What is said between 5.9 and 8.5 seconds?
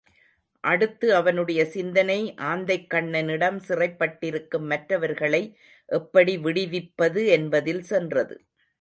எப்படி விடுவிப்பது என்பதில் சென்றது.